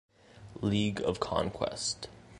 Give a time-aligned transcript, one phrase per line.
[0.63, 2.07] League of Conquest: